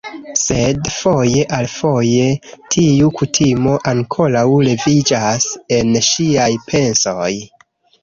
Sed, 0.43 0.79
foje 0.95 1.43
al 1.57 1.69
foje, 1.73 2.25
tiu 2.77 3.11
kutimo 3.21 3.77
ankoraŭ 3.93 4.45
leviĝas 4.67 5.49
en 5.81 5.97
ŝiaj 6.11 6.53
pensoj 6.69 7.33